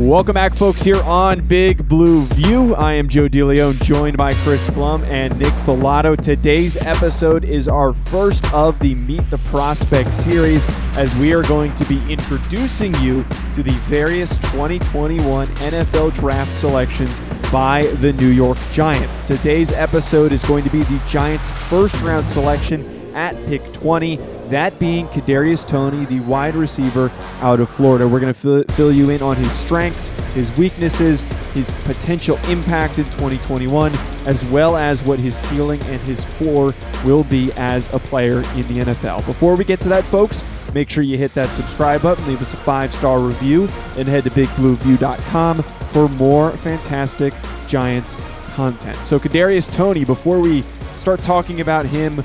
[0.00, 2.74] Welcome back, folks, here on Big Blue View.
[2.74, 6.16] I am Joe DeLeon, joined by Chris Pflum and Nick Falato.
[6.16, 10.64] Today's episode is our first of the Meet the Prospect series,
[10.96, 17.20] as we are going to be introducing you to the various 2021 NFL draft selections
[17.52, 19.26] by the New York Giants.
[19.26, 24.18] Today's episode is going to be the Giants' first round selection at pick 20
[24.50, 28.06] that being Kadarius Toney, the wide receiver out of Florida.
[28.06, 31.22] We're going to fill, fill you in on his strengths, his weaknesses,
[31.54, 33.92] his potential impact in 2021,
[34.26, 38.66] as well as what his ceiling and his floor will be as a player in
[38.68, 39.24] the NFL.
[39.26, 42.52] Before we get to that, folks, make sure you hit that subscribe button, leave us
[42.52, 47.34] a five star review, and head to bigblueview.com for more fantastic
[47.66, 48.16] Giants
[48.54, 48.96] content.
[49.04, 50.62] So, Kadarius Toney, before we
[50.96, 52.22] start talking about him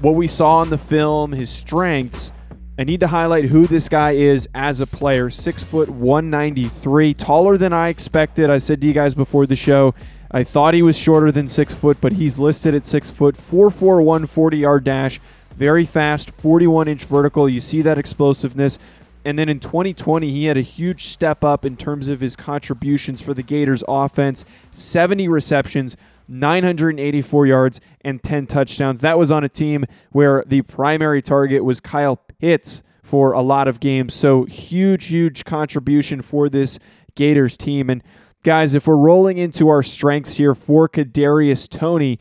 [0.00, 2.32] what we saw in the film, his strengths.
[2.78, 5.28] I need to highlight who this guy is as a player.
[5.28, 8.48] Six foot 193, taller than I expected.
[8.48, 9.94] I said to you guys before the show,
[10.30, 14.02] I thought he was shorter than six foot, but he's listed at six foot, 4'4",
[14.02, 15.20] 140 yard dash,
[15.54, 17.48] very fast, 41 inch vertical.
[17.48, 18.78] You see that explosiveness.
[19.24, 23.20] And then in 2020, he had a huge step up in terms of his contributions
[23.20, 25.96] for the Gators offense 70 receptions,
[26.30, 29.00] 984 yards, and 10 touchdowns.
[29.00, 33.66] That was on a team where the primary target was Kyle Pitts for a lot
[33.68, 34.14] of games.
[34.14, 36.78] So huge, huge contribution for this
[37.16, 37.90] Gators team.
[37.90, 38.02] And
[38.44, 42.18] guys, if we're rolling into our strengths here for Kadarius Toney,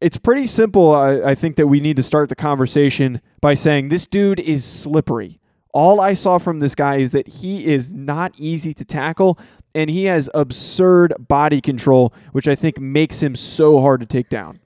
[0.00, 0.94] it's pretty simple.
[0.94, 4.64] I, I think that we need to start the conversation by saying this dude is
[4.64, 5.40] slippery.
[5.76, 9.38] All I saw from this guy is that he is not easy to tackle
[9.74, 14.30] and he has absurd body control, which I think makes him so hard to take
[14.30, 14.58] down.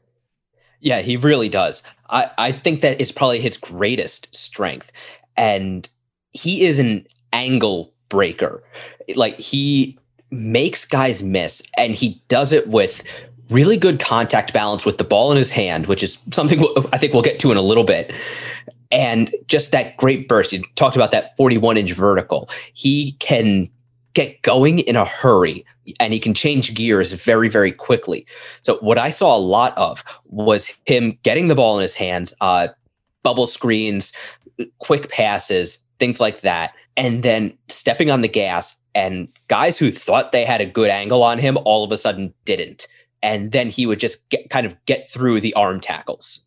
[0.78, 1.82] Yeah, he really does.
[2.10, 4.92] I, I think that is probably his greatest strength.
[5.36, 5.88] And
[6.30, 8.62] he is an angle breaker.
[9.16, 9.98] Like he
[10.30, 13.02] makes guys miss and he does it with
[13.50, 17.14] really good contact balance with the ball in his hand, which is something I think
[17.14, 18.14] we'll get to in a little bit.
[18.90, 20.52] And just that great burst.
[20.52, 22.48] You talked about that 41 inch vertical.
[22.74, 23.70] He can
[24.14, 25.64] get going in a hurry
[25.98, 28.26] and he can change gears very very quickly
[28.62, 32.34] so what i saw a lot of was him getting the ball in his hands
[32.40, 32.68] uh,
[33.22, 34.12] bubble screens
[34.78, 40.32] quick passes things like that and then stepping on the gas and guys who thought
[40.32, 42.86] they had a good angle on him all of a sudden didn't
[43.22, 46.42] and then he would just get kind of get through the arm tackles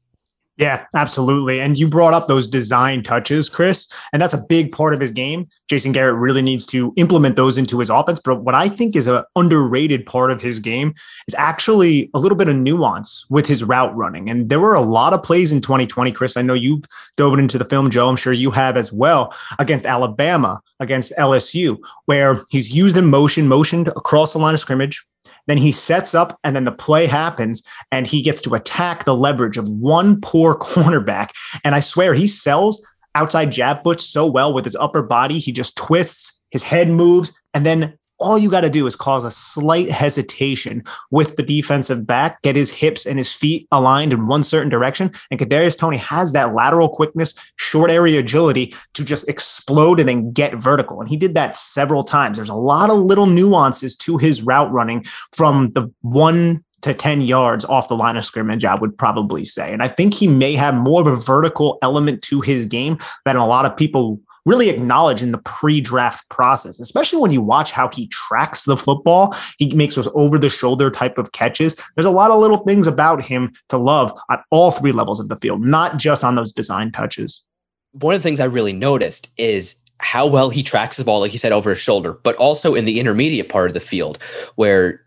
[0.57, 1.59] yeah, absolutely.
[1.59, 5.09] And you brought up those design touches, Chris, and that's a big part of his
[5.09, 5.47] game.
[5.67, 8.21] Jason Garrett really needs to implement those into his offense.
[8.23, 10.93] But what I think is an underrated part of his game
[11.27, 14.29] is actually a little bit of nuance with his route running.
[14.29, 16.37] And there were a lot of plays in 2020, Chris.
[16.37, 16.83] I know you've
[17.17, 18.07] dove into the film, Joe.
[18.07, 23.47] I'm sure you have as well against Alabama, against LSU, where he's used in motion,
[23.47, 25.03] motioned across the line of scrimmage,
[25.47, 27.61] then he sets up and then the play happens
[27.91, 31.29] and he gets to attack the leverage of one poor cornerback.
[31.63, 35.39] And I swear he sells outside jab blitz so well with his upper body.
[35.39, 39.23] He just twists, his head moves, and then all you got to do is cause
[39.23, 44.27] a slight hesitation with the defensive back, get his hips and his feet aligned in
[44.27, 45.11] one certain direction.
[45.29, 50.31] And Kadarius Toney has that lateral quickness, short area agility to just explode and then
[50.31, 51.01] get vertical.
[51.01, 52.37] And he did that several times.
[52.37, 57.21] There's a lot of little nuances to his route running from the one to 10
[57.21, 59.71] yards off the line of scrimmage, I would probably say.
[59.71, 63.37] And I think he may have more of a vertical element to his game than
[63.37, 67.89] a lot of people really acknowledge in the pre-draft process, especially when you watch how
[67.89, 69.35] he tracks the football.
[69.57, 71.75] He makes those over-the-shoulder type of catches.
[71.95, 75.29] There's a lot of little things about him to love at all three levels of
[75.29, 77.43] the field, not just on those design touches.
[77.93, 81.31] One of the things I really noticed is how well he tracks the ball, like
[81.31, 84.17] he said, over his shoulder, but also in the intermediate part of the field
[84.55, 85.01] where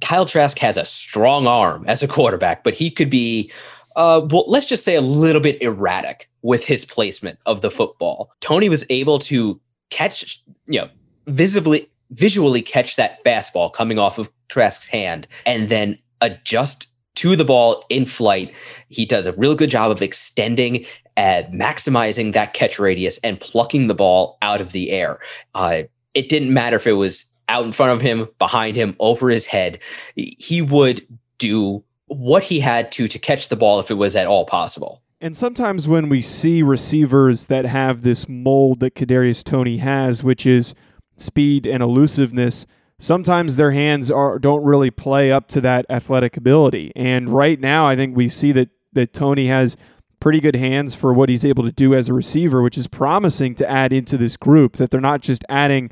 [0.00, 3.52] Kyle Trask has a strong arm as a quarterback, but he could be,
[3.96, 8.32] uh, well, let's just say a little bit erratic with his placement of the football.
[8.40, 9.60] Toney was able to
[9.90, 10.88] catch, you know,
[11.26, 16.86] visibly, visually catch that fastball coming off of Trask's hand and then adjust
[17.16, 18.54] to the ball in flight.
[18.88, 20.86] He does a real good job of extending
[21.18, 25.18] and maximizing that catch radius and plucking the ball out of the air.
[25.54, 25.82] Uh,
[26.14, 29.44] it didn't matter if it was out in front of him, behind him, over his
[29.44, 29.80] head.
[30.16, 31.06] He would
[31.36, 35.02] do what he had to to catch the ball if it was at all possible.
[35.20, 40.46] And sometimes when we see receivers that have this mold that Kadarius Toney has, which
[40.46, 40.74] is
[41.16, 42.66] speed and elusiveness,
[43.00, 46.92] sometimes their hands are don't really play up to that athletic ability.
[46.94, 49.76] And right now, I think we see that that Toney has
[50.20, 53.56] pretty good hands for what he's able to do as a receiver, which is promising
[53.56, 54.76] to add into this group.
[54.76, 55.90] That they're not just adding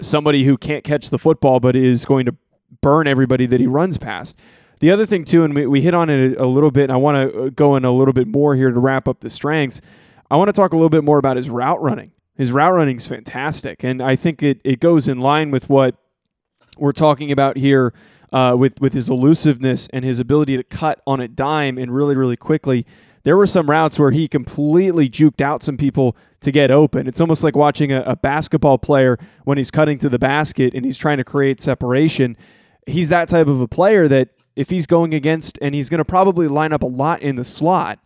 [0.00, 2.34] somebody who can't catch the football, but is going to
[2.80, 4.36] burn everybody that he runs past.
[4.84, 6.98] The other thing too, and we, we hit on it a, little bit, and I
[6.98, 9.80] want to uh, go in a little bit more here to wrap up the strengths.
[10.30, 12.12] I want to talk a little bit more about his route running.
[12.34, 15.96] His route running is fantastic, and I think it, it goes in line with what
[16.76, 17.94] we're talking about here
[18.30, 22.14] uh, with with his elusiveness and his ability to cut on a dime and really
[22.14, 22.84] really quickly.
[23.22, 27.08] There were some routes where he completely juked out some people to get open.
[27.08, 30.84] It's almost like watching a, a basketball player when he's cutting to the basket and
[30.84, 32.36] he's trying to create separation.
[32.86, 36.04] He's that type of a player that if he's going against, and he's going to
[36.04, 37.98] probably line up a lot in the slot.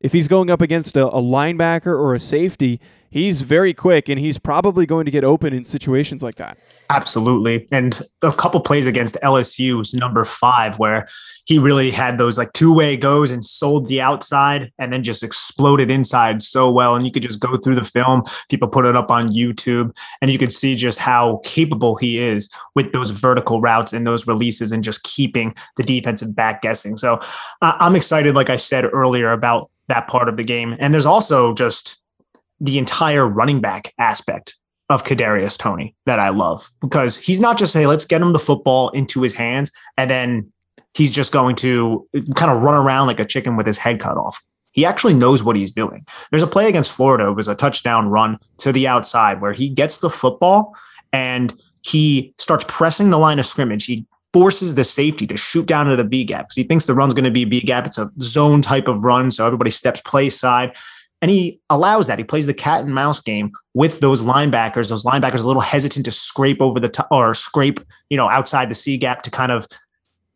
[0.00, 2.80] If he's going up against a, a linebacker or a safety,
[3.10, 6.58] he's very quick and he's probably going to get open in situations like that.
[6.90, 7.68] Absolutely.
[7.70, 11.06] And a couple plays against LSU's number five, where
[11.44, 15.22] he really had those like two way goes and sold the outside and then just
[15.22, 16.94] exploded inside so well.
[16.94, 18.22] And you could just go through the film.
[18.48, 22.48] People put it up on YouTube and you could see just how capable he is
[22.74, 26.96] with those vertical routes and those releases and just keeping the defensive back guessing.
[26.96, 27.20] So
[27.60, 30.76] uh, I'm excited, like I said earlier, about that part of the game.
[30.78, 31.98] And there's also just
[32.60, 34.56] the entire running back aspect
[34.88, 38.38] of Kadarius Toney that I love because he's not just hey let's get him the
[38.38, 40.52] football into his hands and then
[40.94, 44.16] he's just going to kind of run around like a chicken with his head cut
[44.16, 44.42] off.
[44.72, 46.06] He actually knows what he's doing.
[46.30, 47.28] There's a play against Florida.
[47.28, 50.74] It was a touchdown run to the outside where he gets the football
[51.12, 53.86] and he starts pressing the line of scrimmage.
[53.86, 57.14] He forces the safety to shoot down to the B gap he thinks the run's
[57.14, 57.86] going to be B gap.
[57.86, 59.30] It's a zone type of run.
[59.30, 60.76] So everybody steps play side.
[61.20, 62.18] And he allows that.
[62.18, 64.88] He plays the cat and mouse game with those linebackers.
[64.88, 68.70] Those linebackers a little hesitant to scrape over the top or scrape, you know, outside
[68.70, 69.66] the C gap to kind of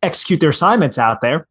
[0.01, 1.47] execute their assignments out there.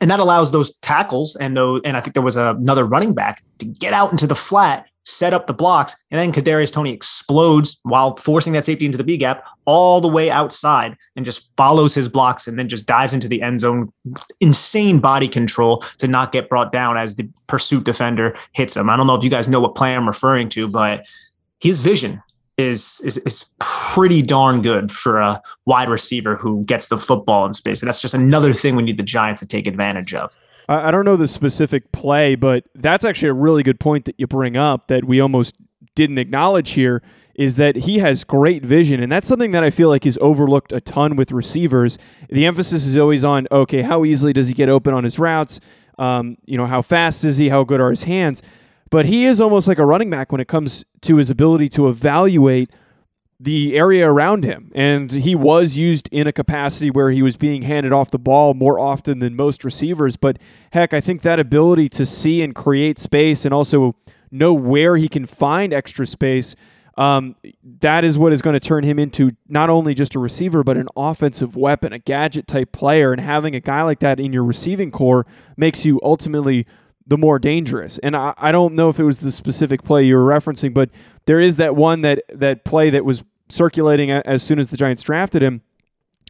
[0.00, 3.42] And that allows those tackles and those, and I think there was another running back
[3.58, 7.80] to get out into the flat set up the blocks, and then Kadarius Toney explodes
[7.82, 11.94] while forcing that safety into the B gap all the way outside and just follows
[11.94, 13.92] his blocks and then just dives into the end zone.
[14.40, 18.90] Insane body control to not get brought down as the pursuit defender hits him.
[18.90, 21.06] I don't know if you guys know what play I'm referring to, but
[21.60, 22.22] his vision
[22.58, 27.52] is is is pretty darn good for a wide receiver who gets the football in
[27.52, 27.80] space.
[27.80, 30.36] And that's just another thing we need the Giants to take advantage of.
[30.68, 34.26] I don't know the specific play, but that's actually a really good point that you
[34.26, 35.56] bring up that we almost
[35.94, 37.02] didn't acknowledge here
[37.34, 39.02] is that he has great vision.
[39.02, 41.96] And that's something that I feel like is overlooked a ton with receivers.
[42.28, 45.58] The emphasis is always on, okay, how easily does he get open on his routes?
[45.98, 47.48] Um, you know, how fast is he?
[47.48, 48.42] How good are his hands?
[48.90, 51.88] But he is almost like a running back when it comes to his ability to
[51.88, 52.70] evaluate–
[53.40, 54.72] the area around him.
[54.74, 58.54] And he was used in a capacity where he was being handed off the ball
[58.54, 60.16] more often than most receivers.
[60.16, 60.38] But
[60.72, 63.94] heck, I think that ability to see and create space and also
[64.30, 66.56] know where he can find extra space.
[66.96, 70.64] Um, that is what is going to turn him into not only just a receiver,
[70.64, 73.12] but an offensive weapon, a gadget type player.
[73.12, 75.24] And having a guy like that in your receiving corps
[75.56, 76.66] makes you ultimately
[77.08, 77.98] the more dangerous.
[77.98, 80.90] And I, I don't know if it was the specific play you were referencing, but
[81.24, 85.02] there is that one that that play that was circulating as soon as the Giants
[85.02, 85.62] drafted him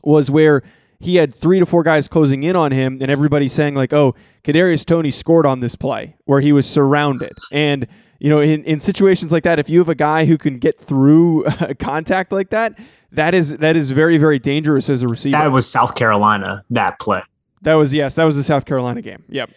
[0.04, 0.62] was where
[1.00, 4.14] he had three to four guys closing in on him, and everybody saying like, "Oh,
[4.44, 7.86] Kadarius Toney scored on this play where he was surrounded." And
[8.20, 10.80] you know, in, in situations like that, if you have a guy who can get
[10.80, 11.44] through
[11.78, 12.78] contact like that,
[13.12, 15.38] that is that is very very dangerous as a receiver.
[15.38, 16.64] That was South Carolina.
[16.70, 17.22] That play.
[17.62, 19.24] That was yes, that was the South Carolina game.
[19.28, 19.50] Yep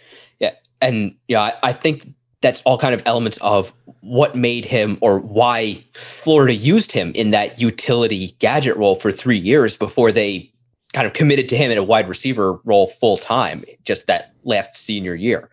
[0.82, 3.72] and yeah, I, I think that's all kind of elements of
[4.02, 9.38] what made him or why Florida used him in that utility gadget role for three
[9.38, 10.52] years before they
[10.94, 14.76] kind of committed to him in a wide receiver role full time, just that last
[14.76, 15.50] senior year.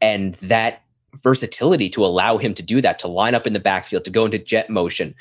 [0.00, 0.82] And that
[1.22, 4.24] versatility to allow him to do that, to line up in the backfield, to go
[4.24, 5.14] into jet motion,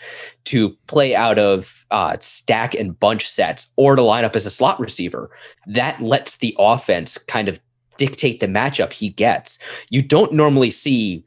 [0.46, 4.52] to play out of uh, stack and bunch sets, or to line up as a
[4.52, 5.32] slot receiver.
[5.66, 7.60] That lets the offense kind of
[8.00, 9.60] dictate the matchup he gets.
[9.90, 11.24] You don't normally see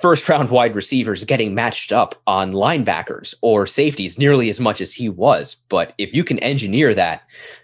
[0.00, 4.94] first round wide receivers getting matched up on linebackers or safeties nearly as much as
[4.94, 5.56] he was.
[5.68, 7.22] But if you can engineer that,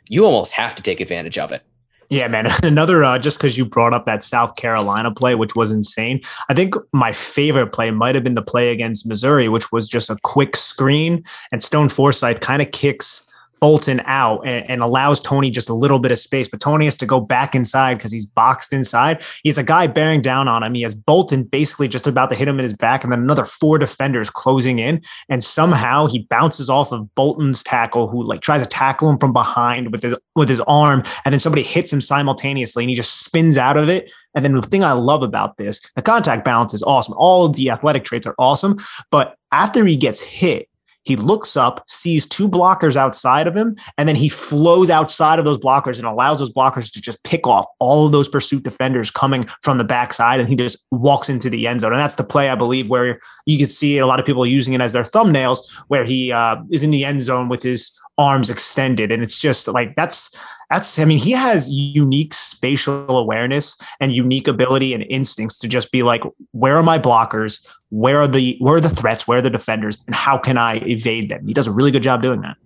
[0.08, 1.62] you almost have to take advantage of it.
[2.10, 2.48] Yeah, man.
[2.62, 6.20] Another, uh, just because you brought up that South Carolina play, which was insane.
[6.48, 10.10] I think my favorite play might have been the play against Missouri, which was just
[10.10, 13.22] a quick screen, and Stone Forsythe kind of kicks
[13.60, 16.48] Bolton out and, and, allows Toney just a little bit of space.
[16.48, 19.24] But Toney has to go back inside because he's boxed inside.
[19.42, 20.74] He's a guy bearing down on him.
[20.74, 23.44] He has Bolton basically just about to hit him in his back, and then another
[23.44, 25.02] four defenders closing in.
[25.28, 29.32] And somehow he bounces off of Bolton's tackle, who like tries to tackle him from
[29.32, 33.24] behind with his with his arm, and then somebody hits him simultaneously, and he just
[33.24, 34.10] spins out of it.
[34.34, 37.14] And then the thing I love about this, the contact balance is awesome.
[37.16, 38.78] All of the athletic traits are awesome.
[39.10, 40.68] But after he gets hit,
[41.04, 45.44] he looks up, sees two blockers outside of him, and then he flows outside of
[45.44, 49.10] those blockers and allows those blockers to just pick off all of those pursuit defenders
[49.10, 50.40] coming from the backside.
[50.40, 51.92] And he just walks into the end zone.
[51.92, 54.74] And that's the play, I believe, where you can see a lot of people using
[54.74, 58.50] it as their thumbnails, where he uh, is in the end zone with his arms
[58.50, 59.12] extended.
[59.12, 60.34] And it's just like that's
[60.70, 65.90] that's I mean, he has unique spatial awareness and unique ability and instincts to just
[65.90, 66.22] be like,
[66.52, 67.66] where are my blockers?
[67.90, 69.26] Where are the where are the threats?
[69.26, 69.98] Where are the defenders?
[70.06, 71.46] And how can I evade them?
[71.46, 72.56] He does a really good job doing that.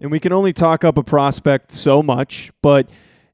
[0.00, 2.90] And we can only talk up a prospect so much, but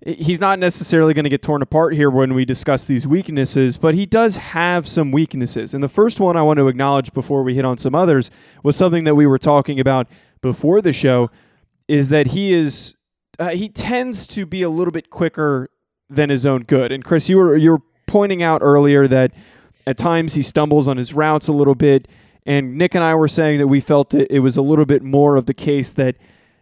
[0.06, 3.94] he's not necessarily going to get torn apart here when we discuss these weaknesses, but
[3.94, 5.72] he does have some weaknesses.
[5.72, 8.30] And the first one I want to acknowledge before we hit on some others
[8.62, 10.06] was something that we were talking about
[10.42, 11.30] before the show
[11.88, 12.94] is that he is
[13.38, 15.70] uh, he tends to be a little bit quicker
[16.10, 16.92] than his own good.
[16.92, 19.32] And Chris, you were you were pointing out earlier that
[19.86, 22.08] at times he stumbles on his routes a little bit,
[22.46, 25.02] and Nick and I were saying that we felt it, it was a little bit
[25.02, 26.16] more of the case that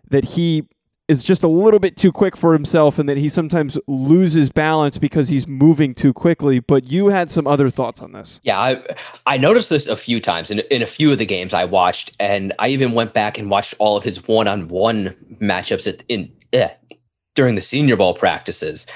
[0.09, 0.65] that he
[1.09, 4.99] is just a little bit too quick for himself and that he sometimes loses balance
[4.99, 6.59] because he's moving too quickly.
[6.59, 8.41] But you had some other thoughts on this.
[8.43, 8.83] Yeah, I,
[9.25, 12.17] I noticed this a few times in, in a few of the games I watched.
[12.19, 16.03] And I even went back and watched all of his one on one matchups at,
[16.09, 16.71] in eh,
[17.35, 18.87] during the Senior Bowl practices.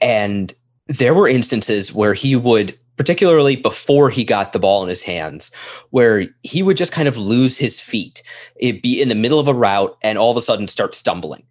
[0.00, 0.54] And
[0.86, 5.50] there were instances where he would, particularly before he got the ball in his hands,
[5.90, 8.22] where he would just kind of lose his feet.
[8.56, 11.44] It'd be in the middle of a route and all of a sudden start stumbling.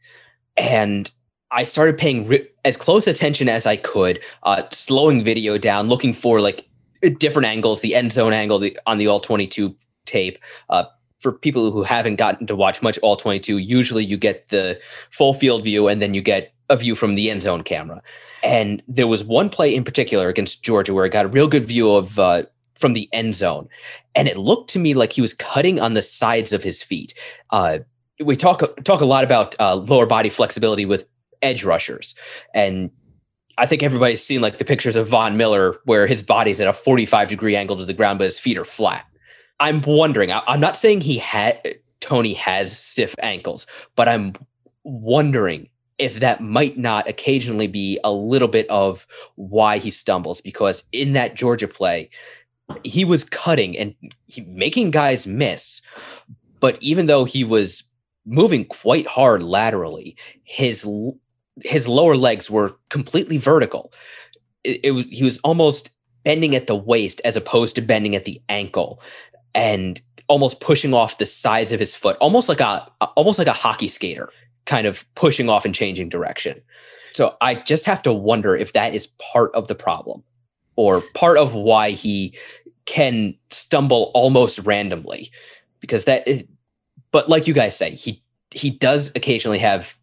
[0.57, 1.09] And
[1.51, 6.41] I started paying as close attention as I could, uh, slowing video down, looking for
[6.41, 6.67] like
[7.17, 10.37] different angles, the end zone angle the, on the all 22 tape,
[10.69, 10.83] uh,
[11.19, 14.79] for people who haven't gotten to watch much all 22, usually you get the
[15.11, 18.01] full field view and then you get a view from the end zone camera.
[18.43, 21.65] And there was one play in particular against Georgia where I got a real good
[21.65, 22.43] view of uh,
[22.75, 23.67] from the end zone,
[24.15, 27.13] and it looked to me like he was cutting on the sides of his feet.
[27.49, 27.79] Uh,
[28.23, 31.05] we talk talk a lot about uh, lower body flexibility with
[31.41, 32.15] edge rushers,
[32.53, 32.89] and
[33.57, 36.73] I think everybody's seen like the pictures of Von Miller where his body's at a
[36.73, 39.05] 45 degree angle to the ground, but his feet are flat.
[39.59, 40.31] I'm wondering.
[40.31, 44.33] I, am not saying he had Toney has stiff ankles, but I'm
[44.83, 50.83] wondering if that might not occasionally be a little bit of why he stumbles because
[50.93, 52.09] in that Georgia play,
[52.83, 53.93] he was cutting and
[54.27, 55.81] he, making guys miss.
[56.61, 57.83] But even though he was
[58.25, 60.87] moving quite hard laterally, his
[61.65, 63.91] his lower legs were completely vertical.
[64.63, 65.89] It, it, he was almost
[66.23, 69.01] bending at the waist as opposed to bending at the ankle
[69.53, 73.53] and almost pushing off the sides of his foot, almost like a almost like a
[73.53, 74.29] hockey skater,
[74.65, 76.61] kind of pushing off and changing direction.
[77.13, 80.23] So I just have to wonder if that is part of the problem
[80.75, 82.37] or part of why he
[82.85, 85.31] can stumble almost randomly
[85.79, 86.43] because that is,
[87.11, 89.97] but like you guys say he he does occasionally have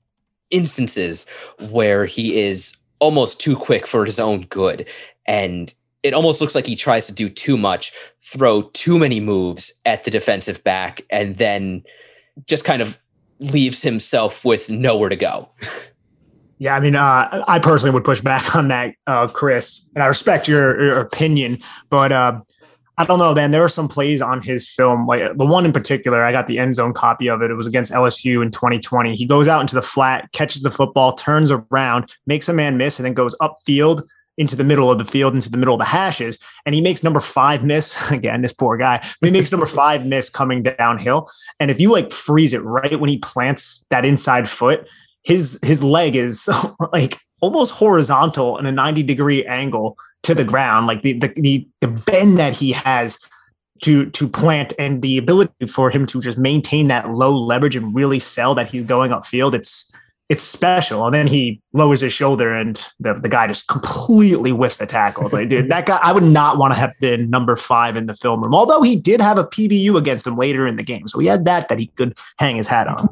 [0.50, 1.26] instances
[1.70, 4.88] where he is almost too quick for his own good
[5.26, 5.74] and
[6.06, 10.04] it almost looks like he tries to do too much, throw too many moves at
[10.04, 11.82] the defensive back, and then
[12.46, 12.98] just kind of
[13.40, 15.50] leaves himself with nowhere to go.
[16.58, 20.06] Yeah, I mean, uh, I personally would push back on that, uh, Chris, and I
[20.06, 21.58] respect your, your opinion,
[21.90, 22.40] but uh,
[22.96, 23.34] I don't know.
[23.34, 26.24] Then there were some plays on his film, like the one in particular.
[26.24, 27.50] I got the end zone copy of it.
[27.50, 29.14] It was against LSU in 2020.
[29.14, 32.98] He goes out into the flat, catches the football, turns around, makes a man miss,
[32.98, 34.06] and then goes upfield
[34.38, 36.38] into the middle of the field, into the middle of the hashes.
[36.64, 40.04] And he makes number five miss again, this poor guy, but he makes number five
[40.06, 41.30] miss coming downhill.
[41.60, 44.86] And if you like freeze it right when he plants that inside foot,
[45.22, 46.48] his his leg is
[46.92, 51.68] like almost horizontal in a 90 degree angle to the ground, like the the the,
[51.80, 53.18] the bend that he has
[53.82, 57.94] to to plant and the ability for him to just maintain that low leverage and
[57.94, 59.54] really sell that he's going upfield.
[59.54, 59.90] It's
[60.28, 61.04] it's special.
[61.06, 65.24] And then he lowers his shoulder and the, the guy just completely whiffs the tackle.
[65.24, 68.06] It's like, dude, that guy, I would not want to have been number five in
[68.06, 71.06] the film room, although he did have a PBU against him later in the game.
[71.06, 73.08] So he had that that he could hang his hat on.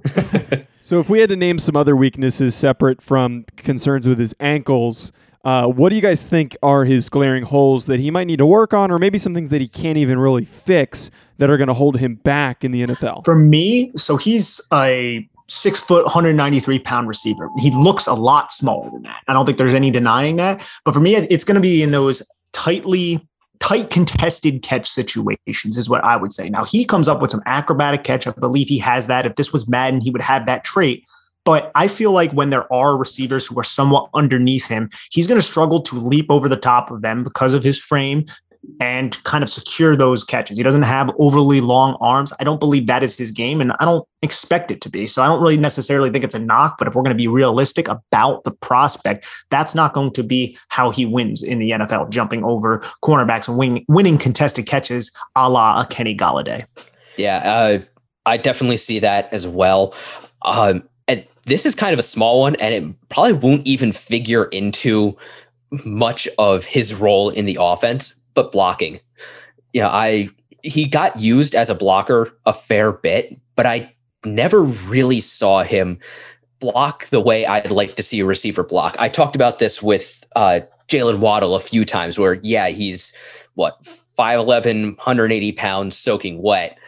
[0.82, 5.12] so if we had to name some other weaknesses separate from concerns with his ankles,
[5.44, 8.46] uh, what do you guys think are his glaring holes that he might need to
[8.46, 11.68] work on, or maybe some things that he can't even really fix that are going
[11.68, 13.24] to hold him back in the NFL?
[13.24, 17.48] For me, so he's a six foot, 193 pound receiver.
[17.58, 19.22] He looks a lot smaller than that.
[19.28, 20.66] I don't think there's any denying that.
[20.84, 22.22] But for me, it's going to be in those
[22.52, 23.26] tightly
[23.60, 26.48] tight contested catch situations is what I would say.
[26.48, 28.26] Now he comes up with some acrobatic catch.
[28.26, 29.26] I believe he has that.
[29.26, 31.04] If this was Madden, he would have that trait.
[31.44, 35.38] But I feel like when there are receivers who are somewhat underneath him, he's going
[35.38, 38.24] to struggle to leap over the top of them because of his frame,
[38.80, 40.56] and kind of secure those catches.
[40.56, 42.32] He doesn't have overly long arms.
[42.40, 45.06] I don't believe that is his game, and I don't expect it to be.
[45.06, 47.28] So I don't really necessarily think it's a knock, but if we're going to be
[47.28, 52.10] realistic about the prospect, that's not going to be how he wins in the NFL,
[52.10, 56.66] jumping over cornerbacks and win, winning contested catches a la a Kenny Golladay.
[57.16, 57.78] Yeah, uh,
[58.26, 59.94] I definitely see that as well.
[60.42, 64.46] Um, and this is kind of a small one, and it probably won't even figure
[64.46, 65.16] into
[65.84, 69.00] much of his role in the offense but blocking.
[69.72, 70.28] You know, I
[70.62, 73.92] he got used as a blocker a fair bit, but I
[74.24, 75.98] never really saw him
[76.58, 78.96] block the way I'd like to see a receiver block.
[78.98, 83.12] I talked about this with uh, Jaylen Waddle a few times where, yeah, he's
[83.54, 83.76] what,
[84.18, 86.78] 5'11, 180 pounds soaking wet,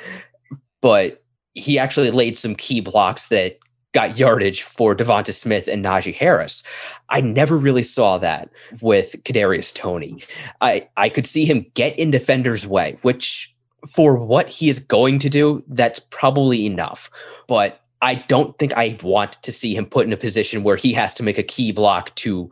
[0.80, 1.22] but
[1.54, 3.58] he actually laid some key blocks that
[3.96, 6.62] got yardage for Devonta Smith and Najee Harris.
[7.08, 8.50] I never really saw that
[8.82, 10.22] with Kadarius Toney.
[10.60, 13.54] I I could see him get in defenders' way, which
[13.88, 17.10] for what he is going to do, that's probably enough.
[17.46, 20.92] But I don't think I want to see him put in a position where he
[20.92, 22.50] has to make a key block to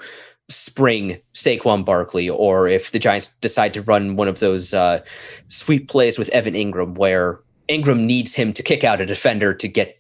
[0.49, 5.01] spring Saquon Barkley, or if the Giants decide to run one of those uh,
[5.49, 9.69] sweep plays with Evan Engram, where Engram needs him to kick out a defender to
[9.69, 9.99] get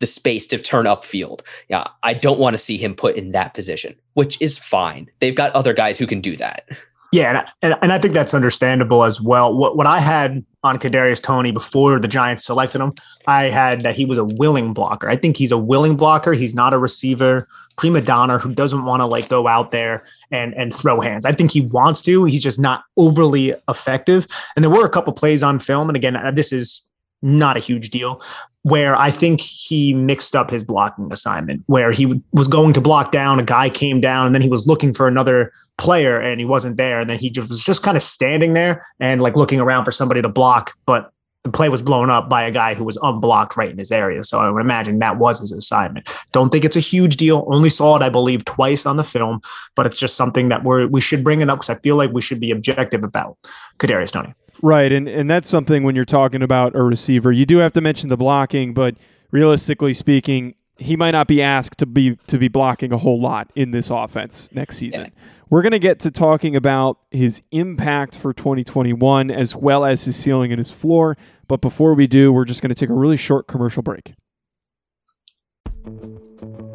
[0.00, 1.40] the space to turn upfield.
[1.68, 5.10] Yeah, I don't want to see him put in that position, which is fine.
[5.20, 6.68] They've got other guys who can do that.
[7.10, 9.56] Yeah, and, and, I think that's understandable as well.
[9.56, 12.92] What what I had on Kadarius Toney before the Giants selected him,
[13.26, 15.08] I had that he was a willing blocker.
[15.08, 16.34] I think he's a willing blocker.
[16.34, 20.52] He's not a receiver prima donna who doesn't want to like go out there and
[20.52, 21.24] and throw hands.
[21.24, 22.24] I think he wants to.
[22.26, 24.26] He's just not overly effective.
[24.54, 26.82] And there were a couple plays on film, and again, uh, this is
[27.22, 28.22] not a huge deal,
[28.62, 33.12] where I think he mixed up his blocking assignment, where he was going to block
[33.12, 36.44] down, a guy came down, and then he was looking for another player and he
[36.44, 37.00] wasn't there.
[37.00, 39.92] And then he just was just kind of standing there and like looking around for
[39.92, 40.74] somebody to block.
[40.86, 41.12] But
[41.44, 44.22] the play was blown up by a guy who was unblocked right in his area.
[44.24, 46.08] So I would imagine that was his assignment.
[46.32, 47.46] Don't think it's a huge deal.
[47.48, 49.40] Only saw it, I believe, twice on the film,
[49.76, 52.12] but it's just something that we're we should bring it up because I feel like
[52.12, 53.38] we should be objective about
[53.78, 54.34] Kadarius Toney.
[54.62, 57.80] Right, and and that's something when you're talking about a receiver, you do have to
[57.80, 58.96] mention the blocking, but
[59.30, 63.50] realistically speaking, he might not be asked to be to be blocking a whole lot
[63.54, 65.04] in this offense next season.
[65.04, 65.22] Yeah.
[65.50, 70.14] We're going to get to talking about his impact for 2021 as well as his
[70.14, 71.16] ceiling and his floor,
[71.46, 74.14] but before we do, we're just going to take a really short commercial break.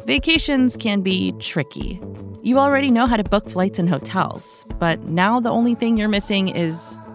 [0.06, 2.00] Vacations can be tricky.
[2.42, 6.08] You already know how to book flights and hotels, but now the only thing you're
[6.08, 6.98] missing is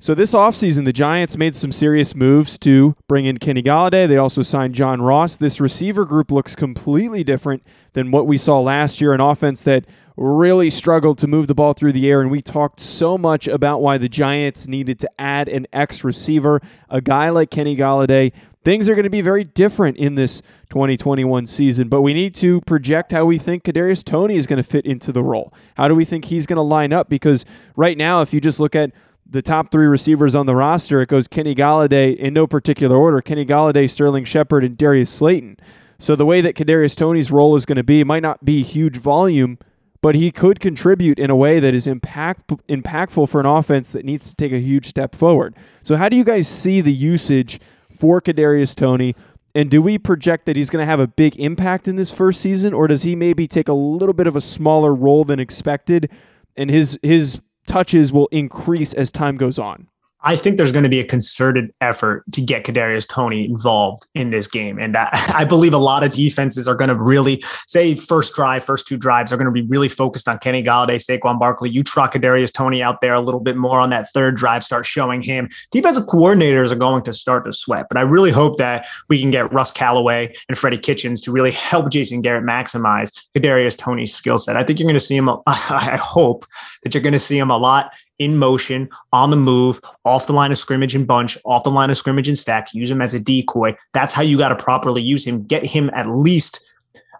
[0.00, 4.08] So this offseason, the Giants made some serious moves to bring in Kenny Golladay.
[4.08, 5.36] They also signed John Ross.
[5.36, 9.86] This receiver group looks completely different than what we saw last year, an offense that
[10.16, 12.20] really struggled to move the ball through the air.
[12.20, 16.60] And we talked so much about why the Giants needed to add an X receiver,
[16.90, 18.32] a guy like Kenny Golladay.
[18.64, 22.60] Things are going to be very different in this 2021 season, but we need to
[22.62, 25.52] project how we think Kadarius Toney is going to fit into the role.
[25.76, 27.08] How do we think he's going to line up?
[27.08, 27.44] Because
[27.76, 28.90] right now, if you just look at
[29.28, 33.20] the top three receivers on the roster, it goes Kenny Golladay in no particular order.
[33.20, 35.56] Kenny Golladay, Sterling Shepard, and Darius Slayton.
[35.98, 38.96] So the way that Kadarius Toney's role is going to be might not be huge
[38.96, 39.58] volume,
[40.02, 44.04] but he could contribute in a way that is impact, impactful for an offense that
[44.04, 45.56] needs to take a huge step forward.
[45.82, 47.58] So how do you guys see the usage
[47.96, 49.14] for Kadarius Toney?
[49.54, 52.40] And do we project that he's going to have a big impact in this first
[52.40, 56.10] season, or does he maybe take a little bit of a smaller role than expected,
[56.56, 59.88] and his his touches will increase as time goes on?
[60.24, 64.30] I think there's going to be a concerted effort to get Kadarius Toney involved in
[64.30, 67.94] this game, and I, I believe a lot of defenses are going to really say
[67.94, 71.38] first drive, first two drives are going to be really focused on Kenny Golladay, Saquon
[71.38, 71.68] Barkley.
[71.68, 74.86] You trot Kadarius Toney out there a little bit more on that third drive, start
[74.86, 75.48] showing him.
[75.70, 79.30] Defensive coordinators are going to start to sweat, but I really hope that we can
[79.30, 84.38] get Russ Callaway and Freddie Kitchens to really help Jason Garrett maximize Kadarius Toney's skill
[84.38, 84.56] set.
[84.56, 85.28] I think you're going to see him.
[85.46, 86.46] I hope
[86.82, 90.32] that you're going to see him a lot in motion, on the move, off the
[90.32, 93.14] line of scrimmage and bunch, off the line of scrimmage and stack, use him as
[93.14, 93.74] a decoy.
[93.92, 95.42] That's how you got to properly use him.
[95.42, 96.60] Get him at least.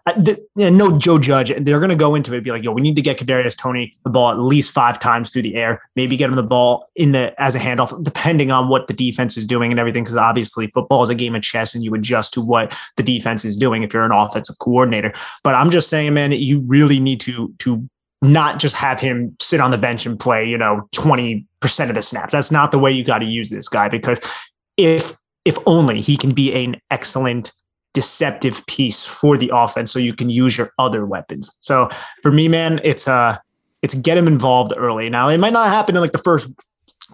[0.07, 1.51] Uh, the, no Joe Judge.
[1.57, 3.91] They're going to go into it be like, yo, we need to get Kadarius Toney
[4.03, 5.81] the ball at least five times through the air.
[5.95, 9.35] Maybe get him the ball in the as a handoff, depending on what the defense
[9.35, 10.03] is doing and everything.
[10.03, 13.43] Because obviously, football is a game of chess, and you adjust to what the defense
[13.45, 15.11] is doing if you're an offensive coordinator.
[15.43, 17.89] But I'm just saying, man, you really need to to
[18.21, 21.45] not just have him sit on the bench and play, you know, 20%
[21.89, 22.31] of the snaps.
[22.31, 24.19] That's not the way you got to use this guy because
[24.77, 27.51] if if only he can be an excellent
[27.93, 31.49] deceptive piece for the offense so you can use your other weapons.
[31.59, 31.89] So
[32.23, 33.37] for me, man, it's uh
[33.81, 35.09] it's get him involved early.
[35.09, 36.49] Now it might not happen in like the first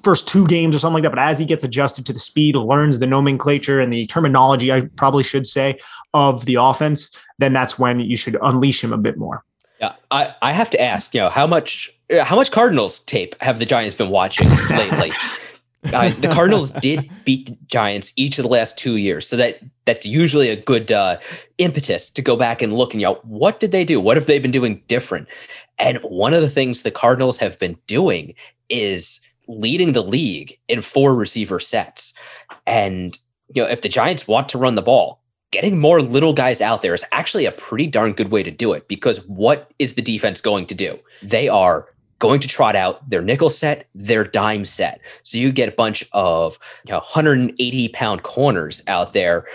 [0.04, 2.56] first two games or something like that, but as he gets adjusted to the speed,
[2.56, 5.80] learns the nomenclature and the terminology, I probably should say,
[6.14, 9.44] of the offense, then that's when you should unleash him a bit more.
[9.82, 13.36] Yeah, I, I have to ask, you know, how much uh, how much Cardinals tape
[13.42, 15.12] have the Giants been watching lately?
[15.86, 19.60] uh, the Cardinals did beat the Giants each of the last two years, so that
[19.86, 21.18] that's usually a good uh,
[21.58, 24.00] impetus to go back and look and you know what did they do?
[24.00, 25.28] What have they been doing different?
[25.80, 28.36] And one of the things the Cardinals have been doing
[28.70, 32.14] is leading the league in four receiver sets.
[32.68, 33.18] And
[33.54, 35.21] you know, if the Giants want to run the ball,
[35.52, 38.74] getting more little guys out there is actually a pretty darn good way to do
[38.74, 40.98] it because what is the defense going to do?
[41.22, 41.88] They are
[42.20, 45.02] going to trot out their nickel set, their dime set.
[45.24, 49.46] So you get a bunch of you know 180 pound corners out there,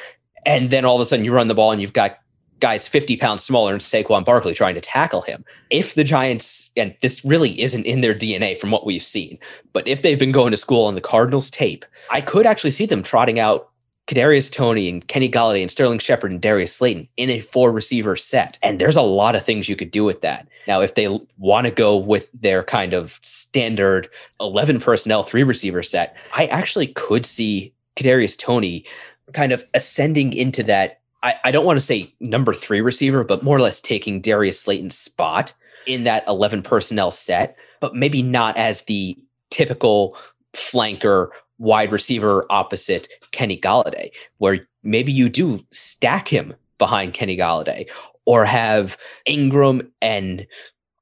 [0.45, 2.19] and then all of a sudden you run the ball and you've got
[2.59, 5.45] guys 50 pounds smaller than Saquon Barkley trying to tackle him.
[5.71, 9.39] If the Giants, and this really isn't in their DNA from what we've seen,
[9.73, 12.87] but if they've been going to school on the Cardinals tape, I could actually see
[12.87, 13.71] them trotting out
[14.07, 18.15] Kadarius Toney and Kenny Golladay and Sterling Shepard and Darius Slayton in a four receiver
[18.15, 18.59] set.
[18.63, 20.47] And there's a lot of things you could do with that.
[20.69, 24.09] Now, if they want to go with their kind of standard
[24.41, 28.85] 11 personnel three receiver set, I actually could see Kadarius Toney
[29.33, 31.01] kind of ascending into that.
[31.25, 34.61] I, I don't want to say number three receiver, but more or less taking Darius
[34.61, 35.53] Slayton's spot
[35.87, 39.17] in that 11 personnel set, but maybe not as the
[39.51, 40.17] typical
[40.53, 47.89] flanker wide receiver opposite Kenny Golladay, where maybe you do stack him behind Kenny Golladay
[48.25, 48.97] or have
[49.29, 50.47] Engram and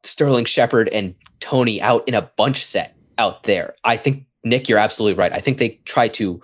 [0.04, 3.74] Sterling Shepard and Toney out in a bunch set out there.
[3.84, 5.32] I think, Nick, you're absolutely right.
[5.32, 6.40] I think they try to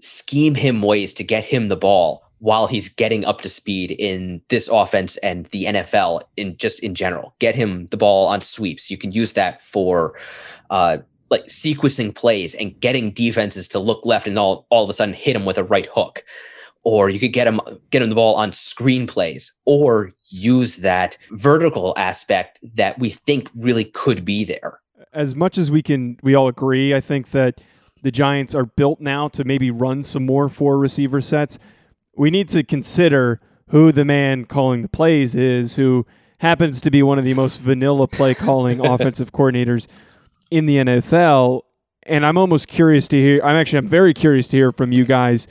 [0.00, 4.42] scheme him ways to get him the ball while he's getting up to speed in
[4.50, 7.34] this offense and the NFL in just in general.
[7.38, 8.90] Get him the ball on sweeps.
[8.90, 10.18] You can use that for
[10.68, 10.98] uh,
[11.34, 15.14] like sequencing plays and getting defenses to look left and all, all of a sudden
[15.14, 16.24] hit them with a right hook.
[16.84, 21.18] Or you could get him get him the ball on screen plays or use that
[21.30, 24.80] vertical aspect that we think really could be there.
[25.12, 27.62] As much as we can we all agree i think that
[28.02, 31.58] the giants are built now to maybe run some more four receiver sets.
[32.14, 36.04] We need to consider who the man calling the plays is who
[36.38, 39.86] happens to be one of the most vanilla play calling offensive coordinators
[40.50, 41.62] in the NFL.
[42.04, 43.40] And I'm almost curious to hear.
[43.42, 45.46] I'm actually I'm very curious to hear from you guys.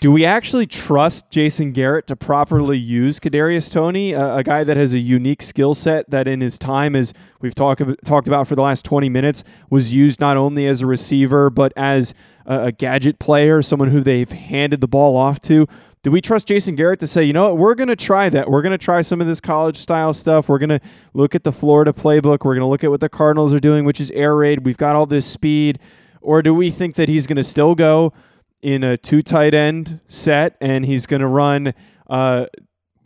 [0.00, 4.76] Do we actually trust Jason Garrett to properly use Kadarius Toney, a, a guy that
[4.76, 8.56] has a unique skill set that, in his time, as we've talked talked about for
[8.56, 12.12] the last 20 minutes, was used not only as a receiver but as
[12.44, 15.66] a, a gadget player, someone who they've handed the ball off to.
[16.04, 18.50] Do we trust Jason Garrett to say, you know what, we're going to try that.
[18.50, 20.50] We're going to try some of this college style stuff.
[20.50, 20.80] We're going to
[21.14, 22.44] look at the Florida playbook.
[22.44, 24.66] We're going to look at what the Cardinals are doing, which is air raid.
[24.66, 25.78] We've got all this speed.
[26.20, 28.12] Or do we think that he's going to still go
[28.60, 31.72] in a two tight end set and he's going to run,
[32.10, 32.46] uh,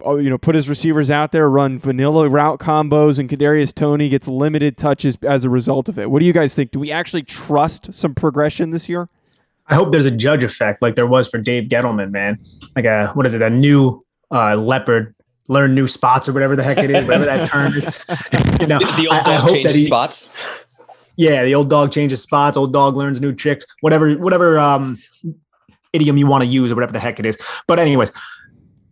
[0.01, 4.09] oh, you know, put his receivers out there, run vanilla route combos, and Kadarius Toney
[4.09, 6.11] gets limited touches as a result of it?
[6.11, 6.73] What do you guys think?
[6.73, 9.09] Do we actually trust some progression this year?
[9.69, 12.39] I hope there's a judge effect like there was for Dave Gettleman, man.
[12.75, 13.43] Like a what is it?
[13.43, 15.15] A new uh, leopard
[15.49, 17.85] learn new spots or whatever the heck it is, whatever that term is.
[18.61, 20.29] you know, the, the old dog I, I changes he, spots.
[21.17, 22.57] Yeah, the old dog changes spots.
[22.57, 23.65] Old dog learns new tricks.
[23.81, 25.03] Whatever, whatever um,
[25.93, 27.39] idiom you want to use or whatever the heck it is.
[27.67, 28.13] But anyways,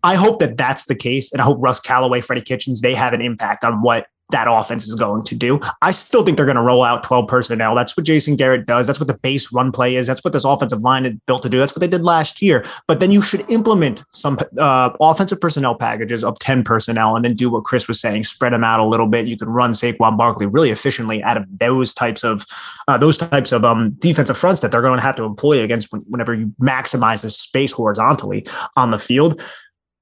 [0.03, 3.13] I hope that that's the case, and I hope Russ Callaway, Freddie Kitchens, they have
[3.13, 5.61] an impact on what that offense is going to do.
[5.83, 7.75] I still think they're going to roll out 12 personnel.
[7.75, 8.87] That's what Jason Garrett does.
[8.87, 10.07] That's what the base run play is.
[10.07, 11.59] That's what this offensive line is built to do.
[11.59, 12.65] That's what they did last year.
[12.89, 17.35] But then you should implement some uh, offensive personnel packages of 10 personnel and then
[17.35, 19.27] do what Chris was saying, spread them out a little bit.
[19.27, 22.45] You can run Saquon Barkley really efficiently out of those types of
[22.89, 25.89] uh, those types of um, defensive fronts that they're going to have to employ against
[26.09, 29.41] whenever you maximize the space horizontally on the field.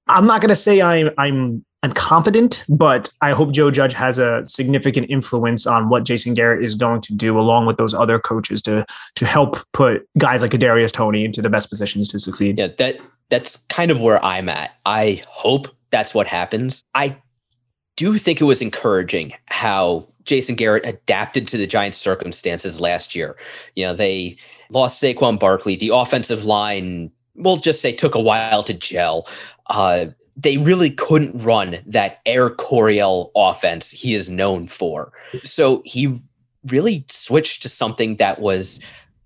[0.07, 4.19] I'm not going to say I'm I'm I'm confident, but I hope Joe Judge has
[4.19, 8.19] a significant influence on what Jason Garrett is going to do, along with those other
[8.19, 12.57] coaches, to to help put guys like Kadarius Toney into the best positions to succeed.
[12.57, 14.75] Yeah, that that's kind of where I'm at.
[14.87, 16.83] I hope that's what happens.
[16.95, 17.19] I
[17.97, 23.37] do think it was encouraging how Jason Garrett adapted to the Giants' circumstances last year.
[23.75, 24.39] You know, they
[24.71, 25.77] lost Saquon Barkley.
[25.77, 29.29] The offensive line, we'll just say, took a while to gel.
[29.67, 35.13] Uh, they really couldn't run that Air Coryell offense he is known for.
[35.43, 36.21] So he
[36.67, 38.81] really switched to something that was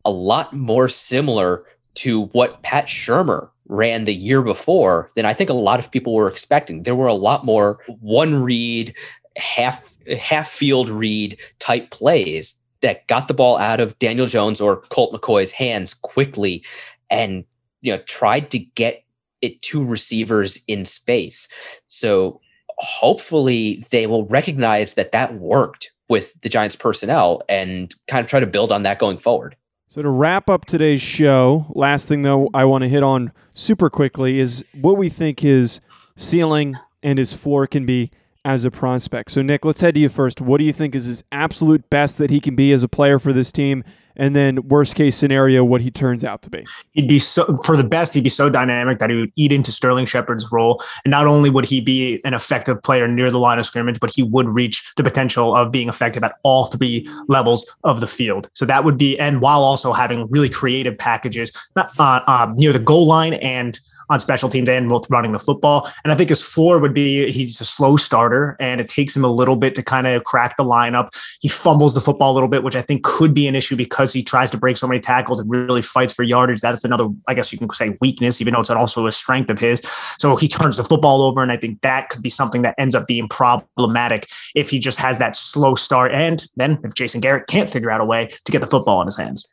[0.05, 5.51] a lot more similar to what Pat Shurmur ran the year before than I think
[5.51, 6.83] a lot of people were expecting.
[6.83, 8.95] There were a lot more one read,
[9.37, 9.83] half
[10.19, 15.13] half field read type plays that got the ball out of Daniel Jones or Colt
[15.13, 16.65] McCoy's hands quickly
[17.11, 17.45] and
[17.81, 19.05] you know tried to get
[19.43, 21.49] it to receivers in space.
[21.87, 22.41] So
[22.79, 28.41] hopefully they will recognize that that worked with the Giants personnel and kind of try
[28.41, 29.57] to build on that going forward.
[29.89, 33.91] So to wrap up today's show, last thing though I want to hit on super
[33.91, 35.81] quickly is what we think his
[36.17, 38.11] ceiling and his floor can be
[38.45, 39.31] as a prospect.
[39.31, 40.41] So Nick, let's head to you first.
[40.41, 43.19] What do you think is his absolute best that he can be as a player
[43.19, 43.85] for this team
[44.19, 46.65] and then worst case scenario, what he turns out to be.
[46.93, 48.15] He'd be so for the best.
[48.15, 51.51] He'd be so dynamic that he would eat into Sterling Shepard's role, and not only
[51.51, 54.85] would he be an effective player near the line of scrimmage, but he would reach
[54.97, 58.51] the potential of being effective at all three levels of the field.
[58.55, 62.79] So that would be, and while also having really creative packages uh, uh, near the
[62.79, 63.79] goal line and
[64.11, 65.91] on special teams and both running the football.
[66.05, 69.25] And I think his floor would be he's a slow starter and it takes him
[69.25, 71.11] a little bit to kind of crack the lineup.
[71.41, 74.08] He fumbles the football a little bit, which I think could be an issue because
[74.13, 76.61] he tries to break so many tackles and really fights for yardage.
[76.61, 79.51] That is another, I guess you can say, weakness, even though it's also a strength
[79.51, 79.81] of his.
[80.19, 81.43] So he turns the football over.
[81.43, 84.99] And I think that could be something that ends up being problematic if he just
[84.99, 86.13] has that slow start.
[86.13, 89.07] And then if Jason Garrett can't figure out a way to get the football in
[89.07, 89.47] his hands.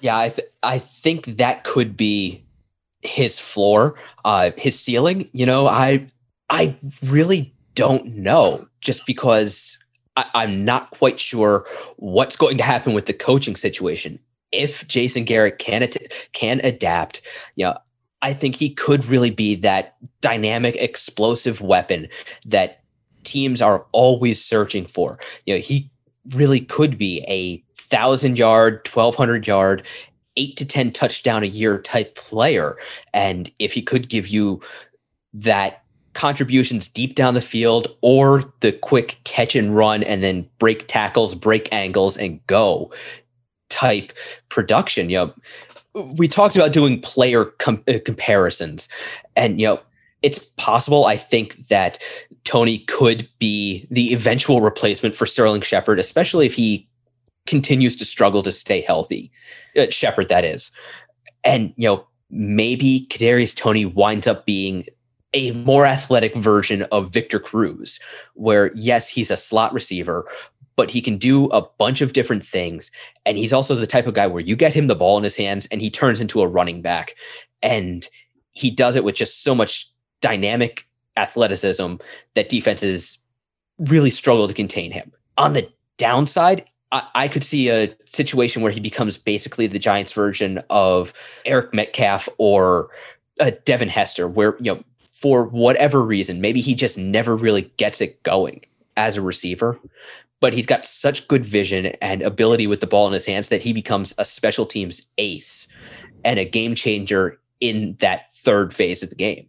[0.00, 2.44] Yeah, I, th- I think that could be
[3.02, 5.28] his floor, uh, his ceiling.
[5.32, 6.06] You know, I
[6.48, 9.78] I really don't know, just because
[10.16, 14.18] I, I'm not quite sure what's going to happen with the coaching situation.
[14.52, 15.88] If Jason Garrett can
[16.32, 17.22] can adapt,
[17.56, 17.76] you know,
[18.22, 22.08] I think he could really be that dynamic, explosive weapon
[22.44, 22.82] that
[23.22, 25.18] teams are always searching for.
[25.46, 25.90] You know, he
[26.30, 29.86] really could be a thousand yard, twelve hundred yard,
[30.36, 32.76] eight to 10 touchdown a year type player.
[33.12, 34.60] And if he could give you
[35.34, 35.79] that
[36.14, 41.34] contributions deep down the field or the quick catch and run and then break tackles,
[41.34, 42.92] break angles, and go
[43.68, 44.12] type
[44.48, 45.34] production, you know,
[46.16, 48.88] we talked about doing player com- uh, comparisons
[49.36, 49.80] and, you know,
[50.22, 51.06] it's possible.
[51.06, 51.98] I think that
[52.44, 56.86] Toney could be the eventual replacement for Sterling Shepard, especially if he
[57.46, 59.32] continues to struggle to stay healthy.
[59.76, 60.70] Uh, Shepard, that is.
[61.42, 64.84] And, you know, maybe Kadarius Toney winds up being
[65.32, 68.00] a more athletic version of Victor Cruz,
[68.34, 70.26] where, yes, he's a slot receiver,
[70.76, 72.90] but he can do a bunch of different things.
[73.26, 75.36] And he's also the type of guy where you get him the ball in his
[75.36, 77.14] hands and he turns into a running back.
[77.62, 78.08] And
[78.52, 79.90] he does it with just so much
[80.20, 81.96] dynamic athleticism
[82.34, 83.18] that defenses
[83.78, 85.12] really struggle to contain him.
[85.38, 90.12] On the downside, I, I could see a situation where he becomes basically the Giants'
[90.12, 91.12] version of
[91.44, 92.90] Eric Metcalf or
[93.38, 94.82] a Devin Hester, where you know
[95.20, 98.62] for whatever reason, maybe he just never really gets it going
[98.96, 99.78] as a receiver,
[100.40, 103.60] but he's got such good vision and ability with the ball in his hands that
[103.60, 105.68] he becomes a special teams ace
[106.24, 109.46] and a game changer in that third phase of the game.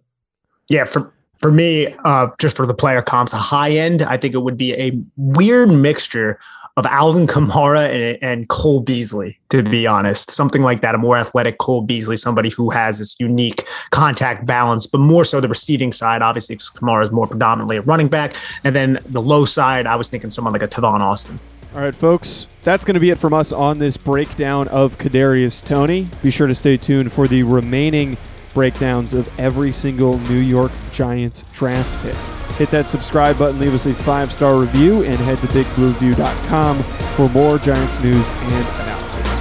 [0.69, 4.35] Yeah, for for me, uh, just for the player comps, a high end, I think
[4.35, 6.37] it would be a weird mixture
[6.81, 10.31] of Alvin Kamara and, and Cole Beasley, to be honest.
[10.31, 14.87] Something like that, a more athletic Cole Beasley, somebody who has this unique contact balance,
[14.87, 16.23] but more so the receiving side.
[16.23, 18.35] Obviously, Kamara is more predominantly a running back.
[18.63, 21.39] And then the low side, I was thinking someone like a Tavon Austin.
[21.75, 25.63] All right, folks, that's going to be it from us on this breakdown of Kadarius
[25.63, 26.07] Toney.
[26.23, 28.17] Be sure to stay tuned for the remaining
[28.53, 32.15] breakdowns of every single New York Giants draft pick.
[32.57, 36.77] Hit that subscribe button, leave us a five star review, and head to bigblueview.com
[37.15, 39.40] for more Giants news and analysis.